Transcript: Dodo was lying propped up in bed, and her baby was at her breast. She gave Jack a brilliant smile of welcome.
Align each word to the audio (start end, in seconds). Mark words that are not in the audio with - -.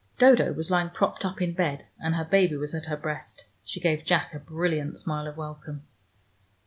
Dodo 0.17 0.51
was 0.51 0.71
lying 0.71 0.89
propped 0.89 1.23
up 1.25 1.43
in 1.43 1.53
bed, 1.53 1.83
and 1.99 2.15
her 2.15 2.25
baby 2.25 2.57
was 2.57 2.73
at 2.73 2.87
her 2.87 2.97
breast. 2.97 3.45
She 3.63 3.79
gave 3.79 4.03
Jack 4.03 4.33
a 4.33 4.39
brilliant 4.39 4.97
smile 4.99 5.27
of 5.27 5.37
welcome. 5.37 5.83